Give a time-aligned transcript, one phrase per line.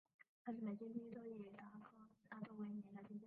[0.43, 1.95] 她是美军第一艘以北达科
[2.27, 3.19] 他州为名的军舰。